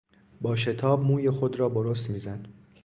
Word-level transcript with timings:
با 0.41 0.55
شتاب 0.55 1.01
موی 1.03 1.29
خود 1.29 1.55
را 1.59 1.69
برس 1.69 2.09
میزد. 2.09 2.47